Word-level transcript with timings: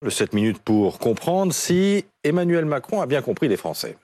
Le 0.00 0.10
7 0.10 0.32
minutes 0.32 0.60
pour 0.60 1.00
comprendre 1.00 1.52
si 1.52 2.04
Emmanuel 2.22 2.64
Macron 2.64 3.00
a 3.00 3.06
bien 3.06 3.20
compris 3.20 3.48
les 3.48 3.56
Français. 3.56 3.96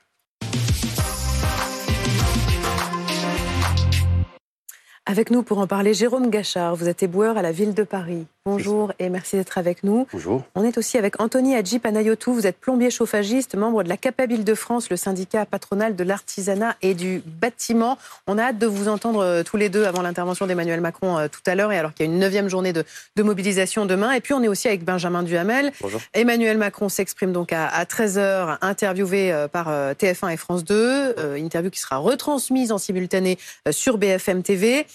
Avec 5.06 5.30
nous 5.30 5.42
pour 5.42 5.58
en 5.58 5.66
parler, 5.66 5.92
Jérôme 5.92 6.30
Gachard, 6.30 6.76
vous 6.76 6.88
êtes 6.88 7.02
éboueur 7.02 7.36
à 7.36 7.42
la 7.42 7.52
ville 7.52 7.74
de 7.74 7.82
Paris. 7.82 8.24
Bonjour 8.46 8.92
et 8.98 9.08
merci 9.08 9.36
d'être 9.36 9.56
avec 9.56 9.84
nous. 9.84 10.06
Bonjour. 10.12 10.42
On 10.54 10.64
est 10.64 10.76
aussi 10.76 10.98
avec 10.98 11.20
Anthony 11.20 11.54
Hadji 11.54 11.78
Panayotou, 11.78 12.34
vous 12.34 12.46
êtes 12.46 12.58
plombier 12.58 12.90
chauffagiste, 12.90 13.54
membre 13.54 13.82
de 13.82 13.88
la 13.88 13.96
CAPEB 13.96 14.32
Île-de-France, 14.32 14.90
le 14.90 14.96
syndicat 14.96 15.46
patronal 15.46 15.96
de 15.96 16.04
l'artisanat 16.04 16.76
et 16.82 16.94
du 16.94 17.22
bâtiment. 17.24 17.96
On 18.26 18.36
a 18.36 18.44
hâte 18.44 18.58
de 18.58 18.66
vous 18.66 18.88
entendre 18.88 19.20
euh, 19.20 19.42
tous 19.42 19.56
les 19.56 19.70
deux 19.70 19.84
avant 19.84 20.02
l'intervention 20.02 20.46
d'Emmanuel 20.46 20.82
Macron 20.82 21.18
euh, 21.18 21.28
tout 21.28 21.40
à 21.46 21.54
l'heure 21.54 21.72
et 21.72 21.78
alors 21.78 21.94
qu'il 21.94 22.04
y 22.04 22.08
a 22.08 22.12
une 22.12 22.18
neuvième 22.18 22.48
journée 22.48 22.72
de, 22.72 22.84
mobilisation 23.22 23.86
demain. 23.86 24.12
Et 24.12 24.20
puis 24.20 24.34
on 24.34 24.42
est 24.42 24.48
aussi 24.48 24.68
avec 24.68 24.84
Benjamin 24.84 25.22
Duhamel. 25.22 25.72
Bonjour. 25.80 26.00
Emmanuel 26.12 26.58
Macron 26.58 26.90
s'exprime 26.90 27.32
donc 27.32 27.52
à, 27.52 27.84
13h, 27.84 28.58
interviewé 28.60 29.32
euh, 29.32 29.48
par 29.48 29.68
TF1 29.70 30.32
et 30.32 30.36
France 30.36 30.64
2, 30.64 31.36
interview 31.38 31.70
qui 31.70 31.80
sera 31.80 31.96
retransmise 31.96 32.72
en 32.72 32.78
simultané 32.78 33.38
sur 33.70 33.96
BFM 33.96 34.42
TV. 34.42 34.86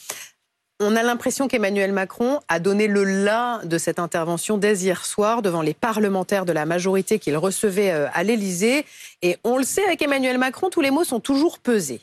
On 0.81 0.95
a 0.95 1.03
l'impression 1.03 1.49
qu'Emmanuel 1.49 1.91
Macron 1.91 2.39
a 2.47 2.59
donné 2.59 2.87
le 2.87 3.03
là 3.03 3.59
de 3.65 3.77
cette 3.77 3.99
intervention 3.99 4.57
dès 4.57 4.77
hier 4.77 5.05
soir 5.05 5.41
devant 5.41 5.61
les 5.61 5.73
parlementaires 5.73 6.45
de 6.45 6.53
la 6.53 6.65
majorité 6.65 7.19
qu'il 7.19 7.35
recevait 7.35 7.91
euh, 7.91 8.07
à 8.13 8.23
l'Élysée. 8.23 8.85
Et 9.21 9.37
on 9.43 9.57
le 9.57 9.63
sait, 9.63 9.83
avec 9.83 10.01
Emmanuel 10.01 10.37
Macron, 10.37 10.69
tous 10.69 10.79
les 10.79 10.91
mots 10.91 11.03
sont 11.03 11.19
toujours 11.19 11.59
pesés. 11.59 11.99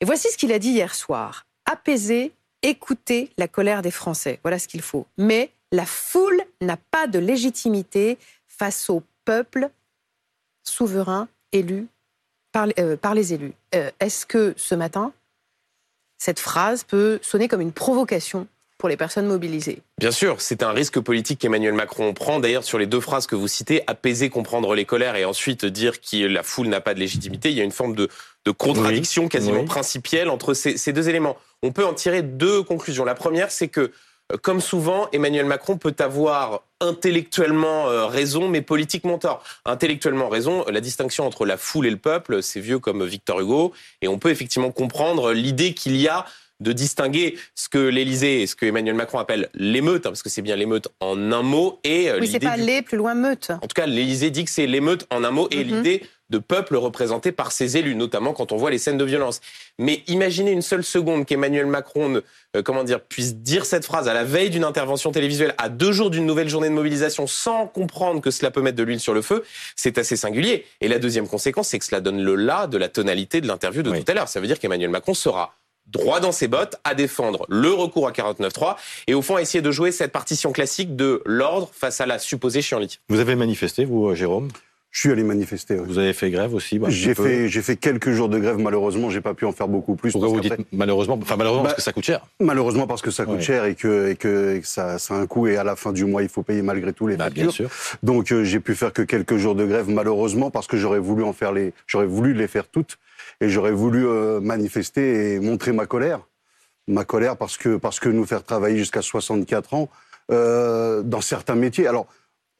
Et 0.00 0.04
voici 0.04 0.30
ce 0.30 0.36
qu'il 0.36 0.52
a 0.52 0.58
dit 0.58 0.68
hier 0.68 0.94
soir. 0.94 1.46
Apaiser, 1.64 2.32
écouter 2.60 3.30
la 3.38 3.48
colère 3.48 3.80
des 3.80 3.90
Français. 3.90 4.38
Voilà 4.42 4.58
ce 4.58 4.68
qu'il 4.68 4.82
faut. 4.82 5.06
Mais 5.16 5.50
la 5.72 5.86
foule 5.86 6.42
n'a 6.60 6.76
pas 6.76 7.06
de 7.06 7.18
légitimité 7.18 8.18
face 8.46 8.90
au 8.90 9.02
peuple 9.24 9.70
souverain 10.62 11.26
élu 11.52 11.86
par, 12.52 12.68
euh, 12.78 12.96
les 13.14 13.32
élus. 13.32 13.54
Euh, 13.74 13.90
est-ce 13.98 14.26
que 14.26 14.52
ce 14.56 14.74
matin, 14.74 15.12
cette 16.24 16.40
phrase 16.40 16.84
peut 16.84 17.18
sonner 17.20 17.48
comme 17.48 17.60
une 17.60 17.72
provocation 17.72 18.46
pour 18.78 18.88
les 18.88 18.96
personnes 18.96 19.26
mobilisées. 19.26 19.82
Bien 19.98 20.10
sûr, 20.10 20.40
c'est 20.40 20.62
un 20.62 20.70
risque 20.70 20.98
politique 20.98 21.38
qu'Emmanuel 21.38 21.74
Macron 21.74 22.14
prend. 22.14 22.40
D'ailleurs, 22.40 22.64
sur 22.64 22.78
les 22.78 22.86
deux 22.86 23.00
phrases 23.00 23.26
que 23.26 23.36
vous 23.36 23.46
citez, 23.46 23.82
apaiser, 23.86 24.30
comprendre 24.30 24.74
les 24.74 24.86
colères 24.86 25.16
et 25.16 25.26
ensuite 25.26 25.66
dire 25.66 26.00
que 26.00 26.26
la 26.26 26.42
foule 26.42 26.68
n'a 26.68 26.80
pas 26.80 26.94
de 26.94 26.98
légitimité, 26.98 27.50
il 27.50 27.58
y 27.58 27.60
a 27.60 27.64
une 27.64 27.72
forme 27.72 27.94
de, 27.94 28.08
contradiction 28.56 29.28
quasiment 29.28 29.64
principielle 29.64 30.30
entre 30.30 30.54
ces, 30.54 30.92
deux 30.94 31.10
éléments. 31.10 31.36
On 31.62 31.72
peut 31.72 31.84
en 31.84 31.92
tirer 31.92 32.22
deux 32.22 32.62
conclusions. 32.62 33.04
La 33.04 33.14
première, 33.14 33.50
c'est 33.50 33.68
que 33.68 33.80
euh, 33.80 33.92
comme 34.42 34.60
souvent, 34.60 35.08
Emmanuel 35.12 35.46
Macron 35.46 35.76
peut 35.76 35.94
avoir 35.98 36.62
intellectuellement 36.80 37.88
euh, 37.88 38.06
raison, 38.06 38.48
mais 38.48 38.62
politiquement 38.62 39.18
tort. 39.18 39.42
Intellectuellement 39.64 40.28
raison, 40.28 40.64
la 40.68 40.80
distinction 40.80 41.26
entre 41.26 41.44
la 41.46 41.56
foule 41.56 41.86
et 41.86 41.90
le 41.90 41.98
peuple, 41.98 42.42
c'est 42.42 42.60
vieux 42.60 42.78
comme 42.78 43.04
Victor 43.04 43.40
Hugo, 43.40 43.72
et 44.00 44.08
on 44.08 44.18
peut 44.18 44.30
effectivement 44.30 44.70
comprendre 44.70 45.32
l'idée 45.32 45.74
qu'il 45.74 45.96
y 45.96 46.08
a 46.08 46.24
de 46.60 46.72
distinguer 46.72 47.36
ce 47.54 47.68
que 47.68 47.78
l'Élysée 47.78 48.42
et 48.42 48.46
ce 48.46 48.54
que 48.54 48.66
Emmanuel 48.66 48.94
Macron 48.94 49.18
appelle 49.18 49.48
l'émeute, 49.54 50.06
hein, 50.06 50.10
parce 50.10 50.22
que 50.22 50.28
c'est 50.28 50.42
bien 50.42 50.56
l'émeute 50.56 50.88
en 51.00 51.32
un 51.32 51.42
mot, 51.42 51.80
et 51.84 52.10
euh, 52.10 52.18
oui, 52.20 52.28
c'est 52.28 52.38
pas 52.38 52.56
les 52.56 52.82
plus 52.82 52.96
loin 52.96 53.14
meute. 53.14 53.50
En 53.50 53.66
tout 53.66 53.74
cas, 53.74 53.86
l'Élysée 53.86 54.30
dit 54.30 54.44
que 54.44 54.50
c'est 54.50 54.66
l'émeute 54.66 55.06
en 55.10 55.24
un 55.24 55.30
mot, 55.30 55.48
et 55.50 55.64
mhm. 55.64 55.76
l'idée 55.76 56.02
de 56.30 56.38
peuple 56.38 56.76
représenté 56.76 57.32
par 57.32 57.52
ses 57.52 57.76
élus, 57.76 57.94
notamment 57.94 58.32
quand 58.32 58.50
on 58.50 58.56
voit 58.56 58.70
les 58.70 58.78
scènes 58.78 58.96
de 58.96 59.04
violence. 59.04 59.40
Mais 59.78 60.02
imaginez 60.06 60.52
une 60.52 60.62
seule 60.62 60.82
seconde 60.82 61.26
qu'Emmanuel 61.26 61.66
Macron 61.66 62.22
euh, 62.56 62.62
comment 62.62 62.82
dire, 62.82 63.00
puisse 63.00 63.36
dire 63.36 63.66
cette 63.66 63.84
phrase 63.84 64.08
à 64.08 64.14
la 64.14 64.24
veille 64.24 64.50
d'une 64.50 64.64
intervention 64.64 65.12
télévisuelle, 65.12 65.54
à 65.58 65.68
deux 65.68 65.92
jours 65.92 66.10
d'une 66.10 66.24
nouvelle 66.24 66.48
journée 66.48 66.68
de 66.68 66.74
mobilisation, 66.74 67.26
sans 67.26 67.66
comprendre 67.66 68.20
que 68.20 68.30
cela 68.30 68.50
peut 68.50 68.62
mettre 68.62 68.76
de 68.76 68.82
l'huile 68.82 69.00
sur 69.00 69.14
le 69.14 69.22
feu, 69.22 69.44
c'est 69.76 69.98
assez 69.98 70.16
singulier. 70.16 70.64
Et 70.80 70.88
la 70.88 70.98
deuxième 70.98 71.28
conséquence, 71.28 71.68
c'est 71.68 71.78
que 71.78 71.84
cela 71.84 72.00
donne 72.00 72.22
le 72.22 72.36
là 72.36 72.66
de 72.66 72.78
la 72.78 72.88
tonalité 72.88 73.40
de 73.40 73.46
l'interview 73.46 73.82
de 73.82 73.90
tout 73.90 74.04
à 74.06 74.14
l'heure. 74.14 74.28
Ça 74.28 74.40
veut 74.40 74.46
dire 74.46 74.58
qu'Emmanuel 74.58 74.90
Macron 74.90 75.14
sera 75.14 75.54
droit 75.86 76.20
dans 76.20 76.32
ses 76.32 76.48
bottes 76.48 76.76
à 76.84 76.94
défendre 76.94 77.46
le 77.48 77.72
recours 77.72 78.08
à 78.08 78.12
49.3 78.12 78.76
et 79.06 79.14
au 79.14 79.22
fond 79.22 79.38
essayer 79.38 79.62
de 79.62 79.70
jouer 79.70 79.92
cette 79.92 80.12
partition 80.12 80.52
classique 80.52 80.96
de 80.96 81.22
l'ordre 81.24 81.70
face 81.72 82.00
à 82.00 82.06
la 82.06 82.18
supposée 82.18 82.62
chienlit. 82.62 82.98
Vous 83.08 83.20
avez 83.20 83.34
manifesté, 83.34 83.84
vous, 83.84 84.08
euh, 84.08 84.14
Jérôme? 84.14 84.48
Je 84.94 85.00
suis 85.00 85.10
allé 85.10 85.24
manifester. 85.24 85.74
Vous 85.74 85.98
avez 85.98 86.12
fait 86.12 86.30
grève 86.30 86.54
aussi 86.54 86.78
bah, 86.78 86.86
J'ai 86.88 87.16
fait, 87.16 87.48
j'ai 87.48 87.62
fait 87.62 87.74
quelques 87.74 88.12
jours 88.12 88.28
de 88.28 88.38
grève. 88.38 88.58
Malheureusement, 88.58 89.10
j'ai 89.10 89.20
pas 89.20 89.34
pu 89.34 89.44
en 89.44 89.50
faire 89.50 89.66
beaucoup 89.66 89.96
plus. 89.96 90.12
Pourquoi 90.12 90.28
vous 90.28 90.40
dites 90.40 90.54
malheureusement 90.70 91.18
Enfin, 91.20 91.34
malheureusement 91.36 91.64
parce 91.64 91.74
bah, 91.74 91.76
que 91.78 91.82
ça 91.82 91.92
coûte 91.92 92.04
cher. 92.04 92.24
Malheureusement 92.38 92.86
parce 92.86 93.02
que 93.02 93.10
ça 93.10 93.24
coûte 93.24 93.40
cher 93.40 93.64
et 93.64 93.74
que, 93.74 94.10
et 94.10 94.14
que, 94.14 94.60
ça, 94.62 95.00
ça, 95.00 95.14
a 95.14 95.18
un 95.18 95.26
coût 95.26 95.48
et 95.48 95.56
à 95.56 95.64
la 95.64 95.74
fin 95.74 95.92
du 95.92 96.04
mois, 96.04 96.22
il 96.22 96.28
faut 96.28 96.44
payer 96.44 96.62
malgré 96.62 96.92
tout 96.92 97.08
les 97.08 97.16
bah, 97.16 97.24
factures. 97.24 97.42
Bien 97.42 97.50
sûr. 97.50 97.70
Donc, 98.04 98.30
euh, 98.30 98.44
j'ai 98.44 98.60
pu 98.60 98.76
faire 98.76 98.92
que 98.92 99.02
quelques 99.02 99.36
jours 99.36 99.56
de 99.56 99.66
grève, 99.66 99.90
malheureusement, 99.90 100.52
parce 100.52 100.68
que 100.68 100.76
j'aurais 100.76 101.00
voulu 101.00 101.24
en 101.24 101.32
faire 101.32 101.50
les, 101.50 101.72
j'aurais 101.88 102.06
voulu 102.06 102.32
les 102.32 102.46
faire 102.46 102.68
toutes 102.68 102.96
et 103.40 103.48
j'aurais 103.48 103.72
voulu 103.72 104.06
euh, 104.06 104.38
manifester 104.38 105.34
et 105.34 105.40
montrer 105.40 105.72
ma 105.72 105.86
colère, 105.86 106.20
ma 106.86 107.04
colère 107.04 107.36
parce 107.36 107.56
que 107.56 107.78
parce 107.78 107.98
que 107.98 108.08
nous 108.08 108.26
faire 108.26 108.44
travailler 108.44 108.78
jusqu'à 108.78 109.02
64 109.02 109.74
ans 109.74 109.88
euh, 110.30 111.02
dans 111.02 111.20
certains 111.20 111.56
métiers. 111.56 111.88
Alors 111.88 112.06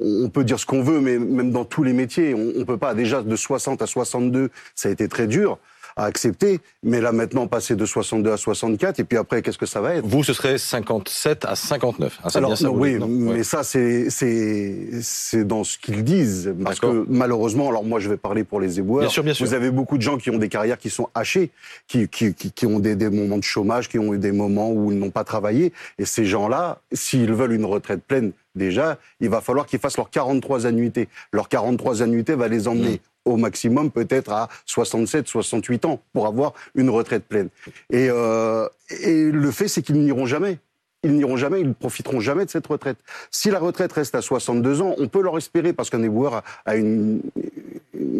on 0.00 0.28
peut 0.28 0.44
dire 0.44 0.58
ce 0.58 0.66
qu'on 0.66 0.82
veut, 0.82 1.00
mais 1.00 1.18
même 1.18 1.50
dans 1.50 1.64
tous 1.64 1.82
les 1.82 1.92
métiers, 1.92 2.34
on 2.34 2.58
ne 2.58 2.64
peut 2.64 2.78
pas. 2.78 2.94
Déjà, 2.94 3.22
de 3.22 3.36
60 3.36 3.82
à 3.82 3.86
62, 3.86 4.50
ça 4.74 4.88
a 4.88 4.92
été 4.92 5.08
très 5.08 5.26
dur 5.26 5.58
à 5.96 6.04
accepter. 6.04 6.60
Mais 6.82 7.00
là, 7.00 7.12
maintenant, 7.12 7.46
passer 7.46 7.76
de 7.76 7.86
62 7.86 8.32
à 8.32 8.36
64, 8.36 9.00
et 9.00 9.04
puis 9.04 9.18
après, 9.18 9.42
qu'est-ce 9.42 9.58
que 9.58 9.66
ça 9.66 9.80
va 9.80 9.94
être? 9.94 10.06
Vous, 10.06 10.24
ce 10.24 10.32
serait 10.32 10.58
57 10.58 11.44
à 11.44 11.56
59. 11.56 12.20
Hein, 12.22 12.28
alors, 12.34 12.54
oui, 12.72 12.98
mais 12.98 13.42
ça, 13.42 13.62
c'est 13.62 14.08
c'est 14.10 15.44
dans 15.44 15.64
ce 15.64 15.78
qu'ils 15.78 16.04
disent. 16.04 16.54
Parce 16.62 16.80
que 16.80 17.04
malheureusement, 17.08 17.68
alors 17.68 17.84
moi, 17.84 18.00
je 18.00 18.08
vais 18.08 18.16
parler 18.16 18.44
pour 18.44 18.60
les 18.60 18.78
éboueurs. 18.78 19.02
Bien 19.02 19.10
sûr, 19.10 19.22
bien 19.22 19.34
sûr. 19.34 19.46
Vous 19.46 19.54
avez 19.54 19.70
beaucoup 19.70 19.96
de 19.96 20.02
gens 20.02 20.18
qui 20.18 20.30
ont 20.30 20.38
des 20.38 20.48
carrières 20.48 20.78
qui 20.78 20.90
sont 20.90 21.08
hachées, 21.14 21.50
qui, 21.86 22.08
qui, 22.08 22.34
qui, 22.34 22.66
ont 22.66 22.78
des, 22.78 22.96
des, 22.96 23.10
moments 23.10 23.38
de 23.38 23.44
chômage, 23.44 23.88
qui 23.88 23.98
ont 23.98 24.14
eu 24.14 24.18
des 24.18 24.32
moments 24.32 24.70
où 24.70 24.92
ils 24.92 24.98
n'ont 24.98 25.10
pas 25.10 25.24
travaillé. 25.24 25.72
Et 25.98 26.04
ces 26.04 26.24
gens-là, 26.24 26.80
s'ils 26.92 27.32
veulent 27.32 27.52
une 27.52 27.64
retraite 27.64 28.02
pleine, 28.02 28.32
déjà, 28.54 28.98
il 29.20 29.28
va 29.28 29.40
falloir 29.40 29.66
qu'ils 29.66 29.78
fassent 29.78 29.96
leurs 29.96 30.10
43 30.10 30.66
annuités. 30.66 31.08
Leurs 31.32 31.48
43 31.48 32.02
annuités 32.02 32.34
va 32.34 32.48
les 32.48 32.68
emmener 32.68 32.94
mmh. 32.94 33.13
Au 33.24 33.36
maximum 33.36 33.90
peut-être 33.90 34.32
à 34.32 34.48
67, 34.66 35.28
68 35.28 35.84
ans 35.84 36.00
pour 36.12 36.26
avoir 36.26 36.52
une 36.74 36.90
retraite 36.90 37.24
pleine. 37.24 37.48
Et, 37.90 38.08
euh, 38.10 38.68
et 39.00 39.30
le 39.30 39.50
fait, 39.50 39.68
c'est 39.68 39.82
qu'ils 39.82 40.00
n'iront 40.00 40.26
jamais 40.26 40.58
ils 41.04 41.12
n'iront 41.12 41.36
jamais, 41.36 41.60
ils 41.60 41.68
ne 41.68 41.72
profiteront 41.72 42.20
jamais 42.20 42.44
de 42.44 42.50
cette 42.50 42.66
retraite. 42.66 42.96
Si 43.30 43.50
la 43.50 43.58
retraite 43.58 43.92
reste 43.92 44.14
à 44.14 44.22
62 44.22 44.80
ans, 44.80 44.94
on 44.98 45.06
peut 45.06 45.22
leur 45.22 45.36
espérer, 45.36 45.72
parce 45.72 45.90
qu'un 45.90 46.02
éboueur 46.02 46.42
a, 46.64 46.76
une, 46.76 47.20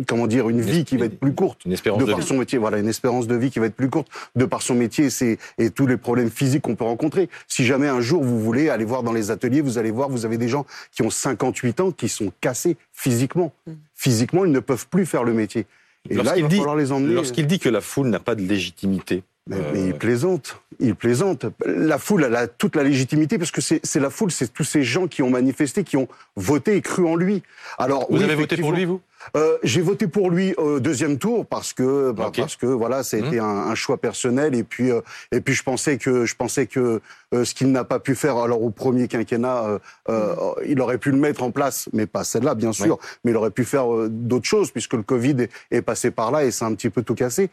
comment 0.06 0.26
dire, 0.26 0.48
une, 0.48 0.60
vie 0.60 0.84
qui 0.84 0.96
va 0.96 1.06
être 1.06 1.18
plus 1.18 1.34
courte. 1.34 1.64
Une 1.64 1.72
espérance 1.72 2.00
de, 2.00 2.06
de 2.06 2.10
par 2.10 2.20
vie. 2.20 2.26
son 2.26 2.36
métier, 2.36 2.58
voilà, 2.58 2.78
une 2.78 2.88
espérance 2.88 3.26
de 3.26 3.34
vie 3.34 3.50
qui 3.50 3.58
va 3.58 3.66
être 3.66 3.74
plus 3.74 3.90
courte 3.90 4.08
de 4.36 4.44
par 4.44 4.62
son 4.62 4.74
métier 4.74 5.10
c'est, 5.10 5.38
et 5.58 5.70
tous 5.70 5.86
les 5.86 5.96
problèmes 5.96 6.30
physiques 6.30 6.62
qu'on 6.62 6.76
peut 6.76 6.84
rencontrer. 6.84 7.28
Si 7.48 7.64
jamais 7.64 7.88
un 7.88 8.00
jour 8.00 8.22
vous 8.22 8.40
voulez 8.40 8.68
aller 8.68 8.84
voir 8.84 9.02
dans 9.02 9.12
les 9.12 9.30
ateliers, 9.30 9.60
vous 9.60 9.78
allez 9.78 9.90
voir, 9.90 10.08
vous 10.08 10.26
avez 10.26 10.38
des 10.38 10.48
gens 10.48 10.66
qui 10.92 11.02
ont 11.02 11.10
58 11.10 11.80
ans 11.80 11.90
qui 11.90 12.08
sont 12.08 12.32
cassés 12.40 12.76
physiquement. 12.92 13.52
Mm. 13.66 13.72
Physiquement, 13.94 14.44
ils 14.44 14.52
ne 14.52 14.60
peuvent 14.60 14.86
plus 14.88 15.06
faire 15.06 15.24
le 15.24 15.32
métier. 15.32 15.66
Et 16.10 16.14
là, 16.16 16.36
il 16.36 16.42
va 16.42 16.50
falloir 16.50 16.76
les 16.76 16.92
emmener. 16.92 17.14
Lorsqu'il 17.14 17.46
dit 17.46 17.58
que 17.58 17.68
la 17.68 17.80
foule 17.80 18.08
n'a 18.08 18.20
pas 18.20 18.34
de 18.34 18.42
légitimité, 18.42 19.22
mais, 19.46 19.58
il 19.88 19.94
plaisante, 19.94 20.56
il 20.80 20.94
plaisante. 20.94 21.46
La 21.66 21.98
foule, 21.98 22.24
elle 22.24 22.36
a 22.36 22.46
toute 22.46 22.76
la 22.76 22.82
légitimité 22.82 23.36
parce 23.38 23.50
que 23.50 23.60
c'est 23.60 24.00
la 24.00 24.10
foule, 24.10 24.30
c'est 24.30 24.52
tous 24.52 24.64
ces 24.64 24.82
gens 24.82 25.06
qui 25.06 25.22
ont 25.22 25.30
manifesté, 25.30 25.84
qui 25.84 25.96
ont 25.98 26.08
voté 26.34 26.76
et 26.76 26.80
cru 26.80 27.06
en 27.06 27.14
lui. 27.14 27.42
Alors, 27.78 28.06
vous 28.10 28.22
avez 28.22 28.34
voté 28.34 28.56
pour 28.56 28.72
lui, 28.72 28.86
vous? 28.86 29.00
Euh, 29.36 29.56
J'ai 29.62 29.80
voté 29.80 30.06
pour 30.06 30.30
lui 30.30 30.54
au 30.56 30.80
deuxième 30.80 31.18
tour 31.18 31.46
parce 31.46 31.72
que 31.72 32.12
bah, 32.12 32.30
parce 32.36 32.56
que 32.56 32.66
voilà, 32.66 33.02
ça 33.02 33.16
a 33.16 33.20
mmh. 33.20 33.24
été 33.24 33.38
un, 33.38 33.74
choix 33.74 33.96
personnel 33.96 34.54
et 34.54 34.64
puis 34.64 34.90
euh, 34.90 35.00
et 35.32 35.40
puis 35.40 35.54
je 35.54 35.62
pensais 35.62 35.96
que 35.96 36.26
je 36.26 36.34
pensais 36.36 36.66
que 36.66 37.00
euh, 37.32 37.44
ce 37.44 37.54
qu'il 37.54 37.72
n'a 37.72 37.84
pas 37.84 38.00
pu 38.00 38.14
faire 38.14 38.36
alors 38.36 38.62
au 38.62 38.68
premier 38.68 39.08
quinquennat, 39.08 39.80
euh, 40.10 40.28
il 40.66 40.78
aurait 40.80 40.98
pu 40.98 41.10
le 41.10 41.16
mettre 41.16 41.42
en 41.42 41.50
place, 41.50 41.88
mais 41.94 42.06
pas 42.06 42.22
celle-là 42.22 42.54
bien 42.54 42.72
sûr, 42.72 42.98
mais 43.24 43.30
il 43.30 43.36
aurait 43.36 43.50
pu 43.50 43.64
faire 43.64 43.86
d'autres 44.10 44.46
choses 44.46 44.70
puisque 44.70 44.92
le 44.92 45.02
Covid 45.02 45.36
est, 45.38 45.50
est 45.70 45.82
passé 45.82 46.10
par 46.10 46.30
là 46.30 46.44
et 46.44 46.50
c'est 46.50 46.66
un 46.66 46.74
petit 46.74 46.90
peu 46.90 47.02
tout 47.02 47.14
cassé. 47.14 47.50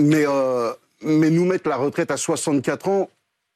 Mais, 0.00 0.24
euh, 0.26 0.72
mais 1.02 1.30
nous 1.30 1.44
mettre 1.44 1.68
la 1.68 1.76
retraite 1.76 2.10
à 2.10 2.16
64 2.16 2.88
ans, 2.88 3.10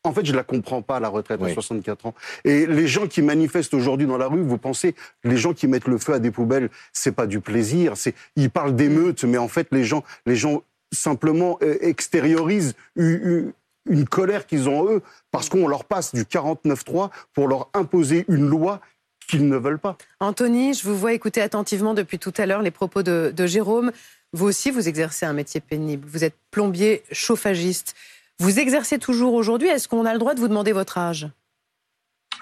en 0.05 0.13
fait, 0.13 0.25
je 0.27 0.33
ne 0.33 0.37
la 0.37 0.45
comprends 0.45 0.83
pas, 0.83 1.01
la 1.01 1.09
retraite 1.09 1.43
à 1.43 1.53
64 1.53 2.07
ans. 2.07 2.15
Et 2.45 2.67
les 2.67 2.87
gens 2.87 3.07
qui 3.07 3.23
manifestent 3.23 3.73
aujourd'hui 3.73 4.07
dans 4.07 4.19
la 4.19 4.27
rue, 4.27 4.43
vous 4.43 4.59
pensez, 4.59 4.95
les 5.25 5.39
gens 5.39 5.55
qui 5.55 5.67
mettent 5.67 5.89
le 5.89 5.97
feu 5.97 6.13
à 6.13 6.19
des 6.19 6.31
poubelles, 6.31 6.69
c'est 6.93 7.13
pas 7.13 7.27
du 7.27 7.41
plaisir. 7.41 7.97
C'est, 7.97 8.15
ils 8.37 8.51
parlent 8.51 8.77
d'émeutes, 8.77 9.25
mais 9.25 9.39
en 9.39 9.49
fait, 9.49 9.69
les 9.73 9.85
gens, 9.85 10.05
les 10.27 10.37
gens 10.37 10.63
simplement 10.93 11.59
euh, 11.63 11.79
extériorisent 11.81 12.75
une, 12.97 13.53
une 13.89 14.07
colère 14.07 14.47
qu'ils 14.47 14.69
ont 14.69 14.87
eux, 14.91 15.03
parce 15.31 15.49
qu'on 15.49 15.69
leur 15.69 15.85
passe 15.85 16.15
du 16.15 16.25
49-3 16.25 17.11
pour 17.33 17.49
leur 17.49 17.69
imposer 17.75 18.25
une 18.29 18.47
loi 18.47 18.81
qu'ils 19.27 19.49
ne 19.49 19.57
veulent 19.57 19.79
pas. 19.79 19.97
Anthony, 20.21 20.75
je 20.75 20.85
vous 20.85 20.97
vois 20.97 21.13
écouter 21.13 21.41
attentivement 21.41 21.95
depuis 21.95 22.19
tout 22.19 22.33
à 22.37 22.47
l'heure 22.47 22.63
les 22.63 22.71
propos 22.71 23.03
de, 23.03 23.33
de 23.35 23.47
Jérôme. 23.47 23.93
Vous 24.33 24.47
aussi, 24.47 24.71
vous 24.71 24.89
exercez 24.89 25.27
un 25.27 25.33
métier 25.33 25.61
pénible. 25.61 26.07
Vous 26.09 26.25
êtes 26.25 26.35
plombier 26.51 27.03
chauffagiste. 27.13 27.95
Vous 28.39 28.59
exercez 28.59 28.99
toujours 28.99 29.35
aujourd'hui. 29.35 29.69
Est-ce 29.69 29.89
qu'on 29.89 30.05
a 30.07 30.13
le 30.13 30.19
droit 30.19 30.35
de 30.35 30.41
vous 30.41 30.49
demander 30.49 30.73
votre 30.73 30.99
âge? 30.99 31.29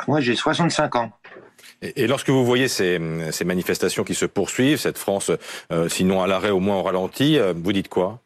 Moi, 0.09 0.21
j'ai 0.21 0.35
65 0.35 0.97
ans. 0.97 1.13
Et, 1.83 2.07
lorsque 2.07 2.31
vous 2.31 2.45
voyez 2.45 2.69
ces, 2.69 2.99
manifestations 3.45 4.05
qui 4.05 4.15
se 4.15 4.25
poursuivent, 4.25 4.79
cette 4.79 4.99
France, 4.99 5.31
euh, 5.71 5.89
sinon 5.89 6.23
à 6.23 6.27
l'arrêt, 6.27 6.51
au 6.51 6.61
moins 6.61 6.77
au 6.77 6.83
ralenti, 6.83 7.39
euh, 7.39 7.53
vous 7.57 7.73
dites 7.73 7.89
quoi? 7.89 8.21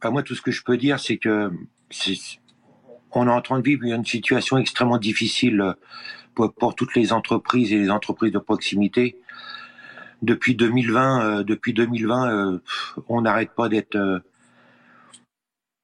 Bah, 0.00 0.10
Moi, 0.10 0.22
tout 0.22 0.34
ce 0.34 0.42
que 0.42 0.52
je 0.52 0.62
peux 0.62 0.76
dire, 0.76 1.00
c'est 1.00 1.18
que 1.18 1.50
on 3.16 3.26
est 3.28 3.32
en 3.32 3.40
train 3.40 3.58
de 3.58 3.64
vivre 3.64 3.84
une 3.84 4.04
situation 4.04 4.58
extrêmement 4.58 4.98
difficile 4.98 5.60
euh, 5.60 6.48
pour, 6.48 6.74
toutes 6.74 6.94
les 6.94 7.12
entreprises 7.12 7.72
et 7.72 7.78
les 7.78 7.90
entreprises 7.90 8.32
de 8.32 8.38
proximité. 8.38 9.18
Depuis 10.22 10.54
2020, 10.54 11.42
depuis 11.42 11.74
2020, 11.74 12.60
on 13.08 13.20
n'arrête 13.20 13.50
pas 13.50 13.68
d'être 13.68 14.22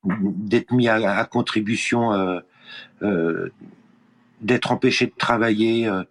d'être 0.05 0.73
mis 0.73 0.89
à, 0.89 1.19
à 1.19 1.25
contribution 1.27 2.41
d'être 4.43 4.73
empêché 4.73 5.07
de 5.07 5.15
travailler. 5.17 5.89
Euh, 5.89 6.03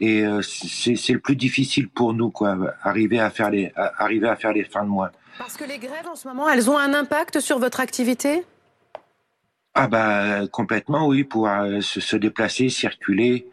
et 0.00 0.24
euh, 0.24 0.40
c'est 0.42 1.12
le 1.12 1.20
plus 1.20 1.36
difficile 1.36 1.88
pour 1.88 2.14
nous, 2.14 2.30
quoi, 2.30 2.56
arriver 2.82 3.20
à 3.20 3.30
faire 3.30 3.50
les, 3.50 3.72
arriver 3.76 4.28
à 4.28 4.36
faire 4.36 4.52
les 4.52 4.64
fins 4.64 4.84
de 4.84 4.88
mois. 4.88 5.12
Parce 5.38 5.56
que 5.56 5.64
les 5.64 5.78
grèves 5.78 6.06
en 6.10 6.16
ce 6.16 6.28
moment, 6.28 6.48
elles 6.48 6.70
ont 6.70 6.78
un 6.78 6.92
impact 6.92 7.40
sur 7.40 7.58
votre 7.58 7.80
activité? 7.80 8.44
Ah 9.74 9.88
bah 9.88 10.46
complètement, 10.48 11.06
oui, 11.06 11.24
pour 11.24 11.48
se, 11.80 12.16
déplacer, 12.16 12.68
circuler. 12.68 13.46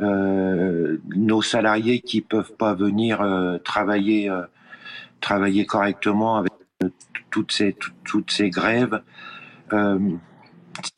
Euh, 0.00 0.98
nos 1.14 1.40
salariés 1.40 2.00
qui 2.00 2.20
peuvent 2.20 2.52
pas 2.52 2.74
venir 2.74 3.24
travailler, 3.64 4.30
travailler 5.20 5.66
correctement 5.66 6.36
avec 6.36 6.52
toutes 7.30 7.50
ces 7.50 7.76
toutes 8.04 8.30
ces 8.30 8.50
grèves 8.50 9.00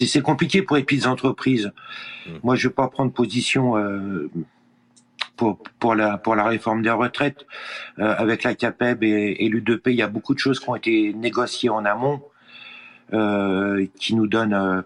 c'est 0.01 0.23
compliqué 0.23 0.63
pour 0.63 0.77
les 0.77 0.85
petites 0.85 1.07
entreprises. 1.07 1.73
Mm. 2.27 2.31
Moi, 2.43 2.57
je 2.57 2.67
ne 2.67 2.71
vais 2.71 2.75
pas 2.75 2.89
prendre 2.89 3.13
position 3.13 3.77
euh, 3.77 4.31
pour, 5.37 5.59
pour, 5.79 5.95
la, 5.95 6.19
pour 6.19 6.35
la 6.35 6.45
réforme 6.45 6.83
des 6.83 6.91
retraites. 6.91 7.47
Euh, 7.99 8.15
avec 8.17 8.43
la 8.43 8.55
CAPEB 8.55 9.05
et, 9.05 9.37
et 9.41 9.49
l'U2P, 9.49 9.91
il 9.91 9.97
y 9.97 10.03
a 10.03 10.09
beaucoup 10.09 10.35
de 10.35 10.39
choses 10.39 10.61
qui 10.61 10.69
ont 10.69 10.77
été 10.77 11.13
négociées 11.15 11.71
en 11.71 11.85
amont, 11.85 12.15
euh, 12.15 12.29
qui 13.11 14.15
nous 14.15 14.27
donnent 14.27 14.85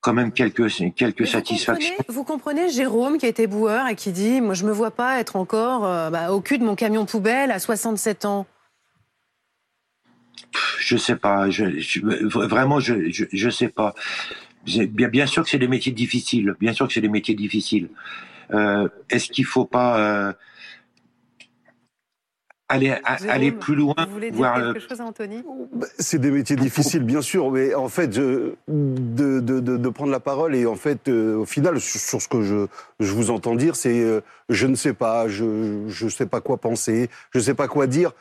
quand 0.00 0.14
même 0.14 0.32
quelques, 0.32 0.68
quelques 0.94 1.26
satisfactions. 1.26 1.94
vous 2.08 2.24
comprenez 2.24 2.70
Jérôme 2.70 3.18
qui 3.18 3.26
a 3.26 3.28
été 3.28 3.46
boueur 3.46 3.86
et 3.88 3.96
qui 3.96 4.12
dit 4.12 4.40
Moi, 4.40 4.54
je 4.54 4.64
me 4.64 4.72
vois 4.72 4.90
pas 4.90 5.20
être 5.20 5.36
encore 5.36 5.82
bah, 6.10 6.32
au 6.32 6.40
cul 6.40 6.58
de 6.58 6.64
mon 6.64 6.74
camion 6.74 7.06
poubelle 7.06 7.50
à 7.50 7.58
67 7.58 8.24
ans 8.24 8.46
je 10.90 10.96
sais 10.96 11.16
pas. 11.16 11.50
Je, 11.50 11.64
vraiment, 12.26 12.80
je, 12.80 12.94
je, 13.10 13.50
sais 13.50 13.68
pas. 13.68 13.94
Bien, 14.66 15.08
bien 15.08 15.26
sûr 15.26 15.44
que 15.44 15.48
c'est 15.48 15.58
des 15.58 15.68
métiers 15.68 15.92
difficiles. 15.92 16.54
Bien 16.58 16.72
sûr 16.72 16.88
que 16.88 16.92
c'est 16.92 17.00
des 17.00 17.08
métiers 17.08 17.34
difficiles. 17.34 17.88
Euh, 18.52 18.88
est-ce 19.08 19.30
qu'il 19.30 19.44
faut 19.44 19.64
pas 19.64 19.98
euh, 19.98 20.32
aller 22.70 22.94
aller 23.28 23.52
plus 23.52 23.74
loin 23.74 23.94
vous 24.06 24.14
voulez 24.14 24.30
dire 24.30 24.52
quelque 24.54 24.88
chose, 24.88 25.00
Anthony? 25.00 25.44
C'est 25.98 26.18
des 26.18 26.30
métiers 26.30 26.56
difficiles, 26.56 27.04
bien 27.04 27.20
sûr, 27.20 27.50
mais 27.50 27.74
en 27.74 27.88
fait, 27.88 28.08
de, 28.08 28.56
de, 28.68 29.40
de, 29.40 29.60
de 29.60 29.88
prendre 29.88 30.10
la 30.10 30.20
parole 30.20 30.54
et 30.54 30.66
en 30.66 30.76
fait, 30.76 31.08
euh, 31.08 31.36
au 31.36 31.44
final, 31.44 31.80
sur, 31.80 32.22
ce 32.22 32.28
que 32.28 32.42
je, 32.42 32.66
je 33.00 33.12
vous 33.12 33.30
entends 33.30 33.54
dire, 33.54 33.76
c'est 33.76 34.22
je 34.48 34.66
ne 34.66 34.74
sais 34.74 34.94
pas, 34.94 35.28
je 35.28 35.44
ne 35.44 36.10
sais 36.10 36.26
pas 36.26 36.40
quoi 36.40 36.56
penser, 36.56 37.10
je 37.32 37.38
ne 37.38 37.44
sais 37.44 37.54
pas 37.54 37.68
quoi 37.68 37.86
dire. 37.86 38.12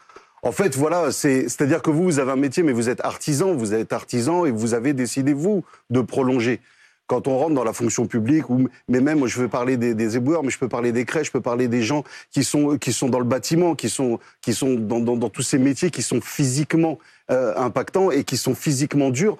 En 0.42 0.52
fait, 0.52 0.76
voilà, 0.76 1.12
c'est-à-dire 1.12 1.82
que 1.82 1.90
vous, 1.90 2.04
vous 2.04 2.20
avez 2.20 2.32
un 2.32 2.38
métier, 2.38 2.64
mais 2.64 2.72
vous 2.72 2.90
êtes 2.90 3.02
artisan, 3.04 3.54
vous 3.54 3.74
êtes 3.74 3.92
artisan 3.92 4.46
et 4.46 4.52
vous 4.52 4.74
avez 4.74 4.94
décidé, 4.94 5.34
vous, 5.34 5.64
de 5.90 6.02
prolonger. 6.02 6.62
Quand 7.10 7.28
on 7.28 7.40
rentre 7.40 7.56
dans 7.56 7.64
la 7.64 7.74
fonction 7.74 8.06
publique, 8.06 8.52
ou, 8.52 8.70
mais 8.88 9.02
même, 9.02 9.26
je 9.26 9.40
veux 9.40 9.48
parler 9.48 9.78
des, 9.78 9.96
des, 9.96 10.16
éboueurs, 10.16 10.44
mais 10.44 10.52
je 10.52 10.60
peux 10.60 10.70
parler 10.70 10.92
des 10.92 11.06
crèches, 11.06 11.26
je 11.26 11.32
peux 11.32 11.42
parler 11.42 11.68
des 11.68 11.82
gens 11.82 12.04
qui 12.30 12.44
sont, 12.44 12.78
qui 12.78 12.94
sont 12.94 13.10
dans 13.10 13.18
le 13.18 13.26
bâtiment, 13.26 13.74
qui 13.74 13.90
sont, 13.90 14.20
qui 14.42 14.54
sont 14.54 14.76
dans, 14.76 15.00
dans, 15.00 15.18
dans 15.18 15.30
tous 15.30 15.42
ces 15.42 15.58
métiers 15.58 15.90
qui 15.90 16.04
sont 16.04 16.22
physiquement 16.22 17.00
euh, 17.32 17.56
impactants 17.58 18.12
et 18.12 18.24
qui 18.24 18.38
sont 18.38 18.54
physiquement 18.54 19.10
durs. 19.10 19.38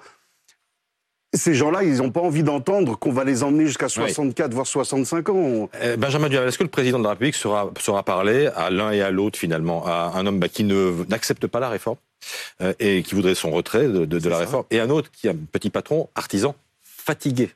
Ces 1.32 1.54
gens-là, 1.54 1.84
ils 1.84 1.98
n'ont 1.98 2.10
pas 2.10 2.22
envie 2.22 2.42
d'entendre 2.42 2.98
qu'on 2.98 3.12
va 3.12 3.22
les 3.22 3.44
emmener 3.44 3.66
jusqu'à 3.66 3.88
64, 3.88 4.52
voire 4.52 4.66
65 4.66 5.28
ans. 5.28 5.70
Euh, 5.80 5.96
Benjamin 5.96 6.28
Duhamel, 6.28 6.48
est-ce 6.48 6.58
que 6.58 6.64
le 6.64 6.70
président 6.70 6.98
de 6.98 7.04
la 7.04 7.10
République 7.10 7.36
sera, 7.36 7.70
sera 7.78 8.02
parler 8.02 8.48
à 8.56 8.70
l'un 8.70 8.90
et 8.90 9.00
à 9.00 9.12
l'autre, 9.12 9.38
finalement, 9.38 9.86
à 9.86 10.14
un 10.16 10.26
homme 10.26 10.40
bah, 10.40 10.48
qui 10.48 10.64
n'accepte 10.64 11.46
pas 11.46 11.60
la 11.60 11.68
réforme 11.68 11.98
euh, 12.62 12.72
et 12.80 13.04
qui 13.04 13.14
voudrait 13.14 13.36
son 13.36 13.52
retrait 13.52 13.86
de, 13.86 14.06
de, 14.06 14.28
la 14.28 14.38
réforme, 14.38 14.64
et 14.72 14.80
un 14.80 14.90
autre 14.90 15.08
qui 15.12 15.28
est 15.28 15.30
un 15.30 15.36
petit 15.52 15.70
patron, 15.70 16.08
artisan, 16.16 16.56
fatigué? 16.82 17.50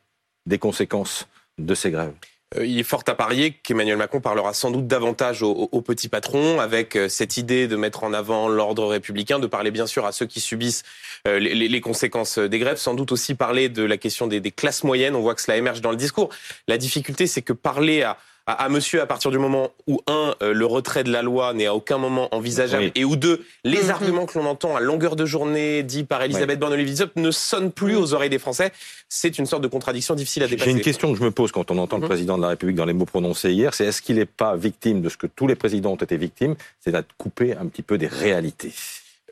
Des 0.46 0.58
conséquences 0.58 1.29
de 1.58 1.75
ces 1.75 1.91
grèves 1.91 2.14
euh, 2.56 2.67
il 2.67 2.79
est 2.79 2.85
fort 2.85 3.02
à 3.06 3.14
parier 3.14 3.52
qu'Emmanuel 3.52 3.96
Macron 3.96 4.20
parlera 4.20 4.52
sans 4.55 4.70
doute 4.70 4.87
davantage 4.87 5.43
aux, 5.43 5.81
petits 5.81 6.08
patrons, 6.08 6.61
avec 6.61 6.96
euh, 6.96 7.08
cette 7.08 7.37
idée 7.37 7.67
de 7.67 7.76
mettre 7.76 8.05
en 8.05 8.12
avant 8.12 8.49
l'ordre 8.49 8.87
républicain, 8.87 9.38
de 9.38 9.46
parler 9.46 9.70
bien 9.70 9.87
sûr 9.87 10.06
à 10.06 10.12
ceux 10.12 10.26
qui 10.26 10.41
subissent 10.41 10.82
euh, 11.26 11.38
les, 11.38 11.81
conséquences 11.81 12.38
des 12.38 12.58
grèves, 12.58 12.76
sans 12.76 12.94
doute 12.94 13.12
aussi 13.12 13.35
parler 13.35 13.69
de 13.69 13.82
la 13.82 13.96
question 13.96 14.26
des, 14.26 14.41
des 14.41 14.50
classes 14.50 14.85
moyennes. 14.85 15.14
On 15.14 15.20
voit 15.20 15.35
que 15.35 15.43
cela 15.43 15.56
émerge 15.56 15.81
dans 15.81 15.91
le 15.91 15.96
discours. 15.96 16.31
La 16.69 16.79
difficulté, 16.79 17.26
c'est 17.26 17.43
que 17.43 17.52
parler 17.52 18.02
à 18.02 18.17
à, 18.46 18.69
monsieur 18.69 19.00
à 19.00 19.06
partir 19.06 19.31
du 19.31 19.38
moment 19.38 19.70
où, 19.87 20.00
un, 20.06 20.35
euh, 20.43 20.52
le 20.52 20.67
retrait 20.67 21.05
de 21.05 21.11
la 21.11 21.23
loi 21.23 21.55
n'est 21.55 21.67
à 21.67 21.75
aucun 21.75 21.99
moment 21.99 22.35
envisageable, 22.35 22.93
et 22.94 23.05
où, 23.05 23.17
deux, 23.17 23.44
les 23.64 23.85
mhm. 23.85 23.91
arguments 23.91 24.26
que 24.26 24.38
l'on 24.38 24.46
entend 24.46 24.76
à 24.76 24.81
longueur 24.81 25.17
de 25.17 25.25
journée, 25.25 25.82
dit 25.82 26.05
par 26.05 26.23
Elisabeth 26.23 26.58
Borne 26.58 26.76
ne 27.17 27.31
sonnent 27.31 27.73
plus 27.73 27.96
aux 27.96 28.12
oreilles 28.14 28.31
des 28.31 28.38
Français. 28.38 28.73
C'est 29.08 29.38
une 29.38 29.46
sorte 29.46 29.62
de 29.62 29.69
contradiction 29.69 30.14
difficile 30.14 30.43
à 30.43 30.49
dépasser. 30.49 30.70
J'ai 30.70 30.76
une 30.76 30.82
question 30.82 31.12
que 31.12 31.19
je 31.19 31.25
me 31.25 31.31
pose 31.31 31.52
quand 31.52 31.70
on 31.70 31.79
entend 31.79 31.96
le 31.96 32.02
mhm. 32.02 32.08
président 32.08 32.37
de 32.37 32.43
la 32.43 32.49
République 32.49 32.76
dans 32.76 32.85
les 32.85 32.93
mots 32.93 33.06
prononcés 33.06 33.52
hier, 33.52 33.73
c'est 33.75 33.87
est-ce 33.87 34.02
qu'il 34.02 34.17
n'est 34.17 34.26
pas 34.26 34.56
victime 34.56 35.00
de 35.00 35.08
ce 35.08 35.17
que 35.17 35.26
tous 35.26 35.46
les 35.46 35.55
présidents 35.55 35.93
ont 35.93 35.96
été 35.96 36.17
victimes, 36.17 36.55
c'est 36.81 36.93
d'être 36.93 37.14
coupé 37.17 37.55
un 37.55 37.67
petit 37.67 37.82
peu 37.82 37.99
des 37.99 38.08
réalités? 38.08 38.73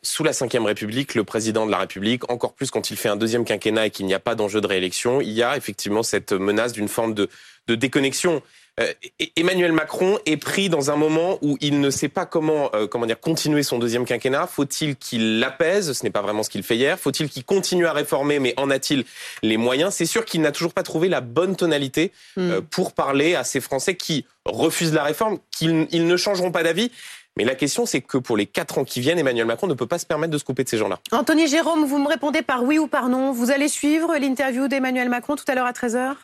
Sous 0.03 0.25
la 0.25 0.33
Ve 0.33 0.65
République, 0.65 1.15
le 1.15 1.25
président 1.25 1.65
de 1.67 1.71
la 1.71 1.79
République, 1.79 2.31
encore 2.31 2.55
plus 2.55 2.71
quand 2.71 2.91
il 2.91 2.97
fait 2.97 3.09
un 3.09 3.17
deuxième 3.17 3.45
quinquennat 3.45 3.87
et 3.87 3.91
qu'il 3.91 4.07
n'y 4.07 4.15
a 4.15 4.21
pas 4.21 4.35
d'enjeu 4.35 4.61
de 4.61 4.67
réélection, 4.67 5.21
il 5.21 5.31
y 5.31 5.43
a 5.43 5.57
effectivement 5.57 6.03
cette 6.03 6.33
menace 6.33 6.73
d'une 6.73 6.89
forme 6.89 7.15
de, 7.15 7.29
de 7.69 7.75
déconnexion. 7.75 8.43
Euh, 8.81 8.91
Emmanuel 9.37 9.73
Macron 9.73 10.19
est 10.25 10.39
pris 10.39 10.71
dans 10.71 10.91
un 10.91 10.97
moment 10.97 11.39
où 11.43 11.59
il 11.61 11.81
ne 11.81 11.91
sait 11.91 12.09
pas 12.09 12.25
comment, 12.25 12.71
euh, 12.75 12.87
comment 12.87 13.05
dire, 13.05 13.21
continuer 13.21 13.63
son 13.63 13.79
deuxième 13.79 14.07
quinquennat. 14.07 14.47
Faut-il 14.47 14.97
qu'il 14.97 15.41
l'apaise? 15.41 15.93
Ce 15.93 16.03
n'est 16.05 16.11
pas 16.11 16.23
vraiment 16.23 16.43
ce 16.43 16.49
qu'il 16.49 16.63
fait 16.63 16.77
hier. 16.77 16.99
Faut-il 16.99 17.29
qu'il 17.29 17.45
continue 17.45 17.87
à 17.87 17.93
réformer? 17.93 18.39
Mais 18.39 18.55
en 18.57 18.71
a-t-il 18.71 19.05
les 19.43 19.59
moyens? 19.59 19.95
C'est 19.95 20.07
sûr 20.07 20.25
qu'il 20.25 20.41
n'a 20.41 20.53
toujours 20.53 20.73
pas 20.73 20.83
trouvé 20.83 21.11
la 21.11 21.21
bonne 21.21 21.55
tonalité 21.55 22.13
euh, 22.39 22.61
hmm. 22.61 22.65
pour 22.65 22.95
parler 22.95 23.35
à 23.35 23.45
ces 23.45 23.61
Français 23.61 23.95
qui 23.95 24.25
refusent 24.47 24.95
la 24.95 25.05
réforme, 25.05 25.39
qu'ils 25.51 25.87
ils 25.91 26.07
ne 26.07 26.17
changeront 26.17 26.51
pas 26.51 26.63
d'avis. 26.63 26.91
Mais 27.39 27.45
la 27.45 27.55
question, 27.55 27.87
c'est 27.87 28.03
que 28.03 28.19
pour 28.19 28.37
les 28.37 28.47
quatre 28.47 28.79
ans 28.79 28.85
qui 28.85 29.01
viennent, 29.01 29.19
Emmanuel 29.19 29.47
Macron 29.47 29.67
ne 29.67 29.75
peut 29.75 29.87
pas 29.87 29.99
se 29.99 30.05
permettre 30.07 30.33
de 30.33 30.39
se 30.39 30.45
couper 30.45 30.65
de 30.65 30.69
ces 30.69 30.77
gens-là. 30.77 30.99
Anthony 31.13 31.47
Jérôme, 31.47 31.85
vous 31.85 31.99
me 31.99 32.09
répondez 32.09 32.43
par 32.43 32.63
oui 32.63 32.79
ou 32.79 32.89
par 32.89 33.09
non. 33.09 33.33
Vous 33.33 33.51
allez 33.51 33.69
suivre 33.69 34.17
l'interview 34.19 34.69
d'Emmanuel 34.69 35.09
Macron 35.09 35.37
tout 35.37 35.45
à 35.49 35.55
l'heure 35.55 35.67
à 35.67 35.73
13h 35.73 36.15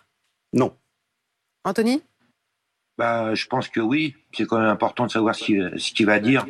Non. 0.52 0.74
Anthony? 1.64 2.02
Bah, 2.98 3.34
je 3.34 3.46
pense 3.46 3.68
que 3.68 3.80
oui. 3.80 4.16
C'est 4.36 4.46
quand 4.46 4.58
même 4.58 4.68
important 4.68 5.06
de 5.06 5.10
savoir 5.10 5.34
ce 5.34 5.44
qu'il 5.44 6.06
va 6.06 6.18
dire 6.18 6.44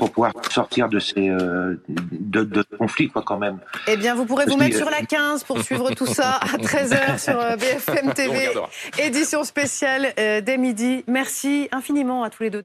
pour 0.00 0.10
pouvoir 0.10 0.32
sortir 0.50 0.88
de 0.88 0.98
ces 0.98 1.28
euh, 1.28 1.76
de, 1.88 2.62
conflits 2.78 3.08
quoi 3.08 3.22
quand 3.22 3.38
même. 3.38 3.58
Eh 3.86 3.98
bien, 3.98 4.14
vous 4.14 4.24
pourrez 4.24 4.46
vous 4.46 4.56
mettre 4.56 4.76
sur 4.76 4.88
la 4.88 5.02
15 5.02 5.44
pour 5.44 5.60
suivre 5.60 5.90
tout 5.94 6.06
ça 6.06 6.36
à 6.36 6.56
13h 6.56 7.18
sur 7.22 7.38
euh, 7.38 7.56
BFM 7.56 8.14
TV, 8.14 8.48
édition 8.98 9.44
spéciale 9.44 10.14
euh, 10.18 10.40
dès 10.40 10.56
midi. 10.56 11.04
Merci 11.06 11.68
infiniment 11.70 12.24
à 12.24 12.30
tous 12.30 12.42
les 12.42 12.50
deux. 12.50 12.58